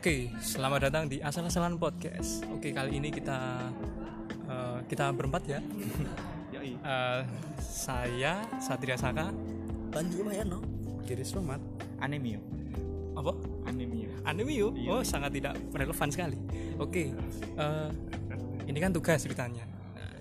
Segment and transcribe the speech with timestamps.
[0.00, 2.40] Oke, selamat datang di Asal-asalan Podcast.
[2.56, 3.68] Oke, kali ini kita
[4.48, 5.60] eh, kita berempat ya.
[6.80, 7.22] Eh,
[7.60, 9.28] saya Satria Saka.
[9.92, 10.64] Bantu Mayano
[11.04, 11.60] Giris Romat
[12.00, 12.40] Anemio.
[13.12, 13.36] Apa?
[13.68, 14.08] Anemio.
[14.24, 14.72] Anemio.
[14.88, 16.40] Oh, sangat tidak relevan sekali.
[16.80, 17.12] Oke,
[17.60, 17.88] eh,
[18.64, 19.68] ini kan tugas ceritanya.
[19.68, 20.16] Nah,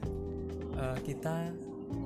[0.76, 1.56] eh, kita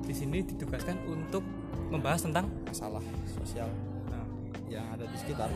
[0.06, 1.42] di sini ditugaskan untuk
[1.90, 3.02] membahas tentang masalah
[3.34, 3.66] sosial
[4.06, 4.26] nah,
[4.70, 5.50] yang ada di sekitar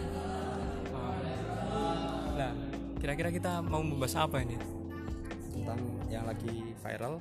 [1.78, 2.07] Nah,
[2.98, 4.58] kira-kira kita mau membahas apa ini?
[5.68, 7.20] tentang yang lagi viral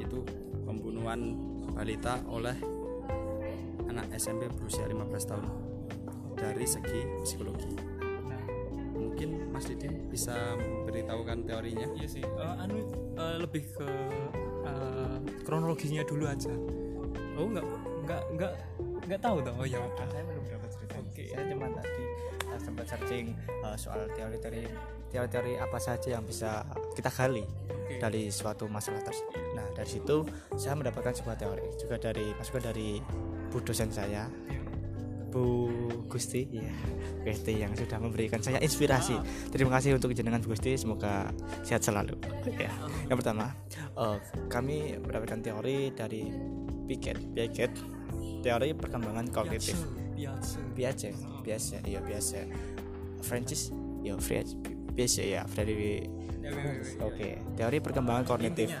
[0.00, 0.24] itu
[0.64, 1.36] pembunuhan
[1.76, 2.56] balita oleh
[3.84, 5.46] anak SMP berusia 15 tahun
[6.38, 8.42] dari segi psikologi Nah,
[8.96, 10.56] mungkin Mas Didin bisa
[10.88, 12.24] beritahukan teorinya iya sih.
[12.24, 12.80] Eh, anu
[13.18, 13.88] eh, lebih ke
[14.64, 16.54] eh, kronologinya dulu aja.
[17.36, 17.66] Oh, enggak
[18.06, 18.52] enggak enggak
[19.04, 19.56] enggak tahu dong.
[19.60, 19.82] Oh ya.
[20.08, 20.94] Saya belum dapat cerita.
[20.96, 21.24] Oke.
[21.28, 22.09] Saya cuma tadi uh,
[22.80, 24.64] sempat searching uh, soal teori-teori
[25.12, 26.64] teori-teori apa saja yang bisa
[26.96, 28.00] kita gali Oke.
[28.00, 29.36] dari suatu masalah tersebut.
[29.52, 30.24] Nah dari situ
[30.56, 32.96] saya mendapatkan sebuah teori juga dari masukan dari
[33.52, 34.24] bu dosen saya.
[35.30, 35.70] Bu
[36.10, 36.74] Gusti ya
[37.22, 39.14] Gusti yang sudah memberikan saya inspirasi
[39.54, 41.30] terima kasih untuk jenengan Bu Gusti semoga
[41.62, 42.18] sehat selalu
[42.58, 42.66] ya
[43.06, 43.54] yang pertama
[43.94, 44.18] eh,
[44.50, 46.34] kami mendapatkan teori dari
[46.82, 47.72] Piaget Piaget
[48.42, 49.78] teori perkembangan kognitif
[50.74, 51.29] Piaget.
[51.40, 52.44] Biasa iya biasa
[53.24, 53.72] Francis
[54.04, 54.46] ya Fred
[54.94, 55.42] biasa ya
[56.40, 57.04] Ya, ya, ya, ya.
[57.04, 58.72] oke teori perkembangan kognitif.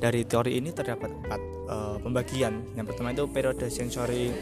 [0.00, 2.64] Dari teori ini terdapat empat eh, pembagian.
[2.72, 4.32] Yang pertama itu periode sensori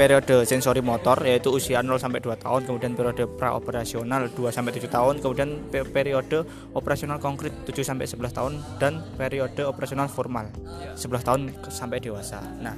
[0.00, 4.88] periode sensori motor yaitu usia 0 sampai 2 tahun, kemudian periode praoperasional 2 sampai 7
[4.88, 10.48] tahun, kemudian pe- periode operasional konkret 7 sampai 11 tahun dan periode operasional formal
[10.96, 12.40] 11 tahun sampai dewasa.
[12.64, 12.72] Nah,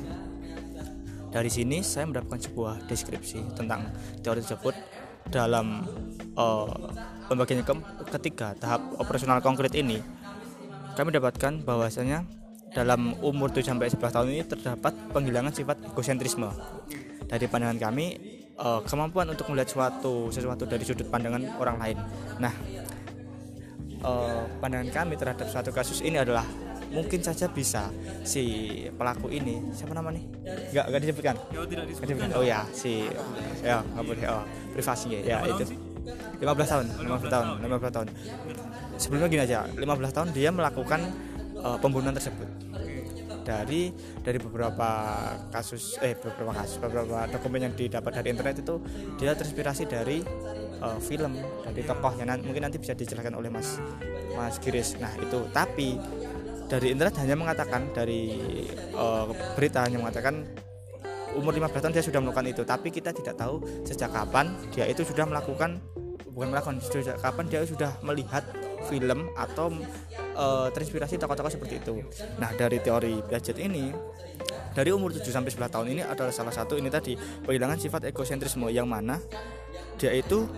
[1.31, 3.87] dari sini saya mendapatkan sebuah deskripsi tentang
[4.19, 4.75] teori tersebut
[5.31, 5.87] dalam
[6.35, 6.75] eh,
[7.31, 10.03] pembagian ke- ketiga tahap operasional konkret ini
[10.99, 12.27] kami dapatkan bahwasanya
[12.73, 16.49] dalam umur 7 sampai 11 tahun ini terdapat penghilangan sifat egosentrisme.
[17.33, 18.07] Dari pandangan kami
[18.53, 21.97] eh, kemampuan untuk melihat suatu sesuatu dari sudut pandangan orang lain.
[22.37, 22.53] Nah,
[24.05, 26.45] eh, pandangan kami terhadap suatu kasus ini adalah
[26.93, 27.89] mungkin saja bisa
[28.21, 30.21] si pelaku ini siapa namanya?
[30.45, 31.37] Enggak, enggak disebutkan.
[31.41, 32.09] Ya, tidak Nggak disebutkan.
[32.13, 32.37] disebutkan.
[32.37, 33.09] Oh ya, si
[33.65, 34.45] ya nggak boleh oh,
[34.77, 35.65] privasi ya, ya itu.
[35.65, 35.79] tahun sih?
[36.43, 38.09] 15 tahun, 15 tahun, 15 tahun.
[38.99, 41.01] Sebelumnya gini aja, 15 tahun dia melakukan
[41.57, 42.62] eh, pembunuhan tersebut.
[43.43, 43.91] Dari
[44.23, 44.89] dari beberapa
[45.51, 48.79] kasus eh beberapa kasus, beberapa dokumen yang didapat dari internet itu
[49.19, 50.23] dia terinspirasi dari
[50.79, 52.25] eh, film, dari tokohnya.
[52.25, 53.83] Nan- mungkin nanti bisa dijelaskan oleh Mas
[54.35, 54.97] Mas Giris.
[55.03, 55.45] Nah, itu.
[55.51, 55.99] Tapi
[56.71, 58.33] dari internet hanya mengatakan dari
[58.79, 59.25] eh,
[59.59, 60.47] berita hanya mengatakan
[61.33, 62.63] umur 15 tahun dia sudah melakukan itu.
[62.63, 65.83] Tapi kita tidak tahu sejak kapan dia itu sudah melakukan
[66.33, 68.41] bukan melakukan sejak kapan dia sudah melihat
[68.87, 69.71] film atau
[70.17, 72.03] eh, terinspirasi tokoh-tokoh seperti itu.
[72.39, 73.93] Nah dari teori Piaget ini
[74.73, 77.13] dari umur 7 sampai 11 tahun ini adalah salah satu ini tadi
[77.45, 79.21] kehilangan sifat egosentrisme yang mana
[80.01, 80.49] dia itu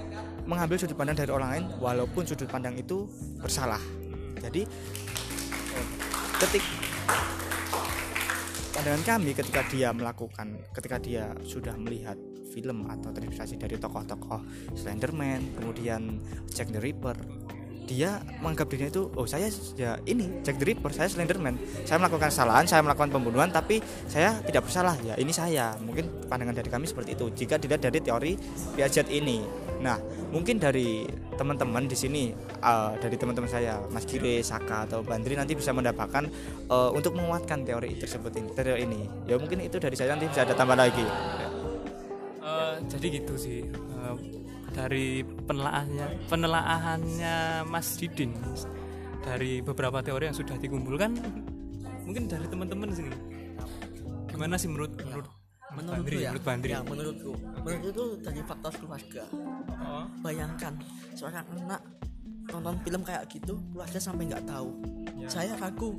[0.47, 3.09] mengambil sudut pandang dari orang lain walaupun sudut pandang itu
[3.41, 3.81] bersalah.
[4.39, 4.63] Jadi
[6.39, 6.65] ketik
[8.75, 12.19] pandangan kami ketika dia melakukan ketika dia sudah melihat
[12.53, 14.45] film atau terinspirasi dari tokoh-tokoh
[14.77, 16.21] Slenderman kemudian
[16.53, 17.17] Jack the Ripper
[17.85, 21.61] dia menganggap dirinya itu oh saya ya ini Jack the Ripper saya Slenderman.
[21.85, 24.97] Saya melakukan kesalahan saya melakukan pembunuhan tapi saya tidak bersalah.
[25.05, 25.77] Ya ini saya.
[25.81, 27.29] Mungkin pandangan dari kami seperti itu.
[27.33, 28.33] Jika dilihat dari teori
[28.75, 29.45] Piaget ini.
[29.85, 30.01] Nah
[30.33, 31.05] mungkin dari
[31.37, 32.33] teman-teman di sini
[32.65, 36.25] eh, dari teman-teman saya Mas Gire Saka atau Bandri nanti bisa mendapatkan
[36.69, 39.01] eh, untuk menguatkan teori tersebut ini teori ini.
[39.29, 41.05] Ya mungkin itu dari saya nanti bisa ada tambah lagi.
[42.45, 43.65] Eh, jadi gitu sih.
[43.69, 44.44] Eh,
[44.75, 48.35] dari penelaahannya penelaahannya Mas Didin
[49.23, 51.17] dari beberapa teori yang sudah dikumpulkan
[52.05, 53.17] mungkin dari teman-teman sini.
[54.29, 55.31] Gimana sih menurut menurut
[55.75, 56.31] Mas Menurutku Bandri, ya.
[56.31, 56.71] menurut Bandri?
[56.71, 57.33] Ya menurutku.
[57.35, 59.23] Menurutku itu dari faktor keluarga.
[59.83, 60.75] Oh, Bayangkan
[61.19, 61.83] Seorang anak
[62.47, 64.71] Nonton film kayak gitu Keluarga sampai nggak tahu.
[65.19, 65.27] Ya.
[65.27, 65.99] Saya ragu.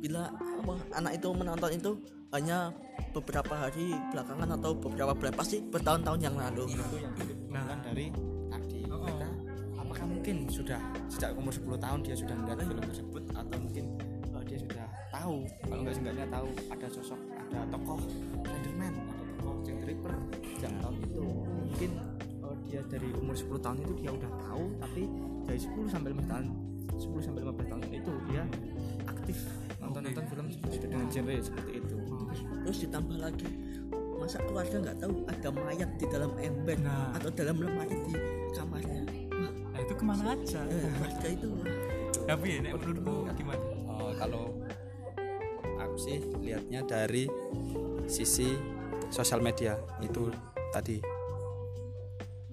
[0.00, 0.32] Bila
[0.96, 1.90] anak itu menonton itu
[2.32, 2.72] Hanya
[3.12, 6.64] beberapa hari belakangan Atau beberapa bulan Pasti bertahun-tahun yang lalu.
[6.72, 6.96] Itu
[7.70, 8.06] dikumpulkan dari
[8.50, 8.78] tadi.
[8.90, 8.98] Oh.
[8.98, 9.28] mereka
[9.78, 13.84] apakah mungkin sudah sejak umur 10 tahun dia sudah melihat film tersebut atau mungkin
[14.34, 15.36] eh, dia sudah tahu
[15.66, 18.00] kalau nggak seenggaknya tahu ada sosok ada tokoh
[18.46, 20.14] Slenderman ada tokoh Jack Ripper
[20.58, 21.22] sejak tahun itu.
[21.70, 21.90] Mungkin
[22.42, 25.02] eh, dia dari umur 10 tahun itu dia udah tahu tapi
[25.46, 26.46] dari 10 sampai 15 tahun
[26.90, 28.42] 10 sampai 15 tahun itu dia
[29.06, 29.38] aktif
[29.78, 31.96] nonton nonton film dengan genre seperti itu.
[32.66, 33.48] Terus ditambah lagi
[34.30, 37.10] masa keluarga nggak tahu ada mayat di dalam ember Nah.
[37.18, 38.14] atau dalam lemari di
[38.54, 39.02] kamarnya?
[39.34, 39.52] Wah.
[39.74, 40.62] Nah itu ke mana aja?
[40.70, 41.50] Eh, keluarga itu
[42.30, 43.64] tapi nek menurutmu gimana?
[43.90, 44.54] Oh, kalau
[45.82, 47.26] aku sih lihatnya dari
[48.06, 48.54] sisi
[49.10, 50.30] sosial media itu
[50.70, 51.02] tadi.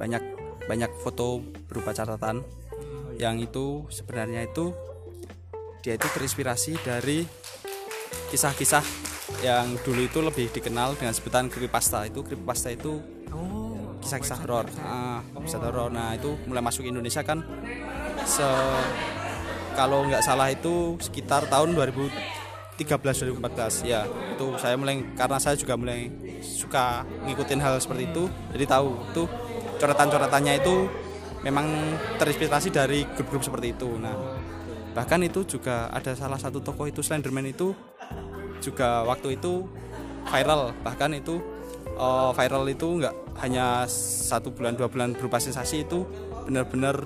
[0.01, 0.23] Banyak
[0.65, 2.41] banyak foto berupa catatan
[3.21, 4.73] yang itu sebenarnya itu
[5.85, 7.21] dia itu terinspirasi dari
[8.33, 9.06] kisah-kisah
[9.41, 12.09] yang dulu itu lebih dikenal dengan sebutan creepypasta.
[12.09, 13.01] Itu creepypasta itu
[13.33, 14.65] oh kisah-kisah horor.
[14.81, 15.93] Ah kisah horor.
[15.93, 17.45] Nah itu mulai masuk Indonesia kan
[18.25, 18.47] se
[19.77, 22.09] kalau nggak salah itu sekitar tahun 2013
[22.81, 26.09] 2014 ya itu saya mulai karena saya juga mulai
[26.41, 28.25] suka ngikutin hal seperti itu
[28.57, 29.23] jadi tahu itu
[29.77, 30.89] coretan-coretannya itu
[31.45, 31.69] memang
[32.17, 33.89] terinspirasi dari grup-grup seperti itu.
[34.01, 34.17] Nah
[34.97, 37.77] bahkan itu juga ada salah satu tokoh itu Slenderman itu
[38.61, 39.65] juga waktu itu
[40.27, 40.75] viral.
[40.83, 41.41] Bahkan itu
[41.95, 43.85] eh, viral itu nggak hanya
[44.27, 46.05] satu bulan dua bulan berupa sensasi itu
[46.47, 47.05] benar-benar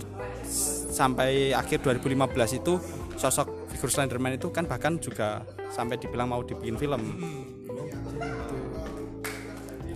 [0.92, 2.74] sampai akhir 2015 itu
[3.16, 7.02] sosok figur Slenderman itu kan bahkan juga sampai dibilang mau dibikin film.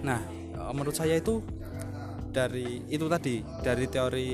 [0.01, 1.43] Nah eh, menurut saya itu
[2.35, 4.29] dari itu tadi dari teori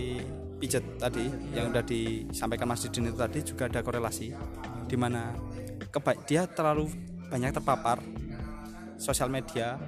[0.62, 1.25] pijet tadi
[1.57, 4.29] yang udah disampaikan Mas Didin itu tadi juga ada korelasi.
[4.85, 5.33] Di mana
[6.29, 6.88] dia terlalu
[7.31, 8.04] banyak terpapar
[9.00, 9.80] sosial media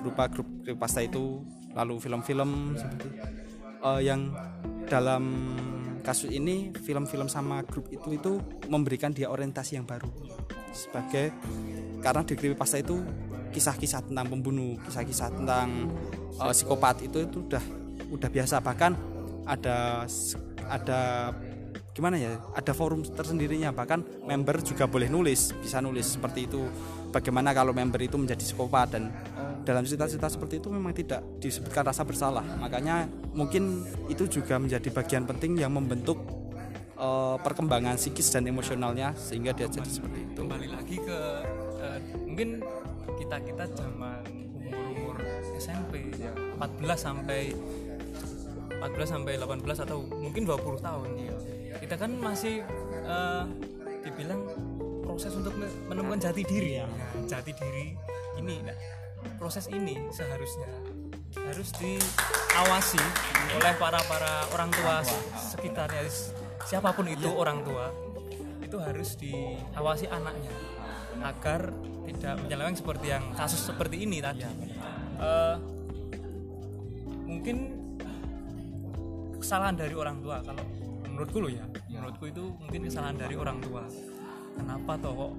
[0.00, 1.40] berupa grup pasta itu
[1.72, 3.08] lalu film-film seperti
[3.80, 4.36] eh, yang
[4.84, 5.24] dalam
[6.04, 8.32] kasus ini film-film sama grup itu itu
[8.68, 10.08] memberikan dia orientasi yang baru.
[10.72, 11.32] Sebagai
[12.00, 13.00] karena di pasta itu
[13.50, 15.88] kisah-kisah tentang pembunuh kisah-kisah tentang
[16.36, 17.64] eh, psikopat itu itu udah
[18.12, 18.60] udah biasa.
[18.60, 18.92] Bahkan
[19.48, 20.04] ada
[20.70, 21.00] ada
[21.90, 23.74] gimana ya ada forum tersendirinya.
[23.74, 26.62] Bahkan member juga boleh nulis bisa nulis seperti itu.
[27.10, 29.10] Bagaimana kalau member itu menjadi psikopat dan
[29.66, 32.44] dalam cerita-cerita seperti itu memang tidak disebutkan rasa bersalah.
[32.58, 36.22] Makanya mungkin itu juga menjadi bagian penting yang membentuk
[36.96, 40.40] eh, perkembangan psikis dan emosionalnya sehingga dia jadi seperti itu.
[40.46, 41.18] Kembali lagi ke
[41.82, 42.62] eh, mungkin
[43.18, 44.22] kita kita zaman
[44.64, 45.16] umur umur
[45.58, 46.60] SMP 14
[46.96, 47.52] sampai
[48.80, 51.08] 14 sampai 18 atau mungkin 20 tahun
[51.80, 52.62] kita kan masih
[53.08, 53.44] eh,
[54.04, 54.44] dibilang
[55.02, 56.78] proses untuk me- menemukan jati diri.
[56.78, 56.86] Ya
[57.26, 57.96] jati diri
[58.38, 58.76] ini nah,
[59.40, 60.68] proses ini seharusnya
[61.50, 63.02] harus diawasi
[63.56, 65.02] oleh para para orang tua
[65.34, 66.04] sekitarnya.
[66.68, 67.90] Siapa pun itu orang tua
[68.60, 70.52] itu harus diawasi anaknya
[71.26, 71.74] agar
[72.06, 74.46] tidak menyeleweng seperti yang kasus seperti ini tadi.
[75.20, 75.56] Eh,
[77.26, 77.56] mungkin
[79.40, 80.62] kesalahan dari orang tua kalau
[81.20, 81.64] menurutku loh ya.
[81.92, 83.84] Menurutku itu mungkin kesalahan dari orang tua.
[84.56, 85.32] Kenapa toh kok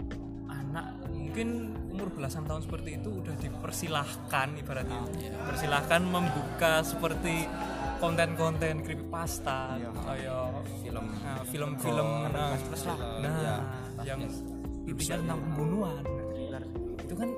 [0.45, 5.01] anak mungkin umur belasan tahun seperti itu udah dipersilahkan ibaratnya.
[5.50, 7.50] Persilahkan membuka seperti
[7.98, 9.81] konten-konten creepypasta
[10.86, 11.06] film.
[11.18, 12.54] nah, film-film nah,
[13.25, 13.42] nah
[14.06, 14.22] yang
[14.86, 16.04] intinya tentang pembunuhan.
[17.01, 17.30] itu kan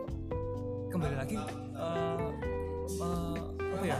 [0.91, 1.35] kembali lagi
[1.73, 2.52] eh,
[2.87, 3.97] eh, apa ya?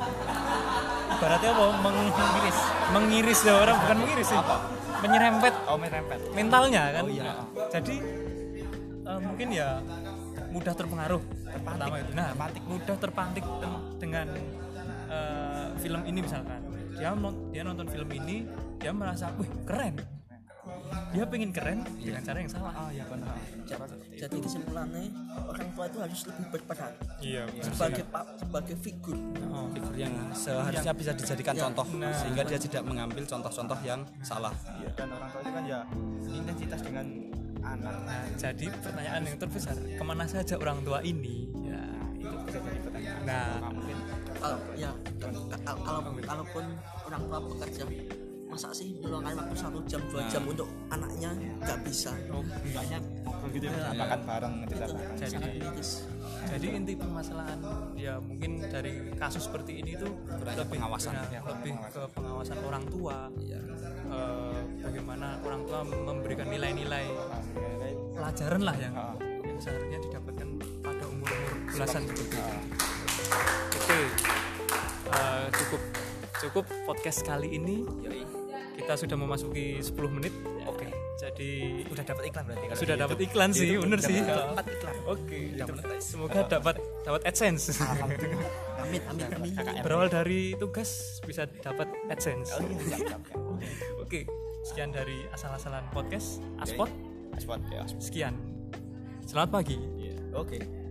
[1.14, 1.64] Ibaratnya apa?
[1.84, 2.60] Mengiris.
[2.92, 4.40] Mengiris ya orang bukan mengiris sih.
[5.04, 5.54] Menyerempet.
[5.68, 7.04] Oh merempet mentalnya kan?
[7.72, 7.96] Jadi
[9.04, 9.80] eh, mungkin ya
[10.52, 11.22] mudah terpengaruh.
[11.54, 12.12] Pertama itu.
[12.16, 12.28] Nah
[12.68, 13.46] mudah terpantik
[14.00, 14.28] dengan
[15.12, 16.60] eh, film ini misalkan.
[16.94, 17.10] Dia
[17.52, 18.48] dia nonton film ini
[18.80, 20.23] dia merasa wih keren
[21.14, 23.38] dia pengen keren dengan cara yang salah oh ya benar.
[24.14, 25.04] Jadi kesimpulannya
[25.46, 26.94] orang tua itu harus lebih berperan.
[27.22, 29.18] Iya sebagai pa- sebagai figur.
[29.74, 34.54] Figur yang seharusnya bisa dijadikan contoh sehingga dia tidak mengambil contoh-contoh yang salah.
[34.82, 35.80] Iya, dan orang tua itu kan ya
[36.26, 37.06] intensitas dengan
[37.64, 37.96] anak.
[38.04, 41.48] Nah, jadi pertanyaan yang terbesar ke mana saja orang tua ini?
[41.64, 41.82] Ya
[42.18, 43.20] itu bisa jadi pertanyaan.
[43.24, 43.72] Nah.
[43.72, 43.98] Mungkin
[44.42, 44.92] kalau ya
[45.22, 46.64] kalau kalau kalaupun
[47.08, 47.84] orang tua bekerja
[48.54, 51.34] masa sih meluangkan waktu satu jam dua jam untuk anaknya?
[51.58, 52.14] Nggak bisa.
[52.62, 52.98] Enggaknya
[53.44, 54.86] ngobrol gitu ya bisa makan bareng kita
[55.20, 55.52] jadi
[56.44, 57.60] jadi inti permasalahan
[57.98, 61.12] ya mungkin dari kasus seperti ini tuh lebih pengawasan.
[61.28, 63.28] ya, lebih ke pengawasan orang tua.
[64.14, 67.06] Eh, bagaimana orang tua memberikan nilai-nilai
[68.14, 68.94] pelajaran lah yang
[69.44, 70.48] yang seharusnya didapatkan
[70.86, 72.40] pada umur-umur belasan seperti itu.
[73.74, 74.00] Oke,
[75.14, 75.82] Eh, cukup
[76.42, 77.86] cukup podcast kali ini.
[78.84, 80.34] Kita sudah memasuki 10 menit.
[80.68, 81.52] Oke, jadi
[81.88, 84.18] udah dapat iklan berarti kalau sudah dapat iklan sih, YouTube bener sih.
[84.20, 85.40] dapat iklan Oke,
[86.04, 86.76] semoga dapat
[87.08, 87.80] dapat AdSense.
[87.80, 88.20] amit
[89.08, 89.56] amit amit
[89.88, 92.52] Berawal dari tugas bisa dapat AdSense.
[92.60, 93.16] Oh, iya,
[94.04, 94.28] Oke,
[94.68, 96.92] sekian dari asal-asalan podcast Aspot.
[97.40, 98.38] Spot ya Sekian.
[99.26, 99.78] selamat pagi
[100.34, 100.83] Oke.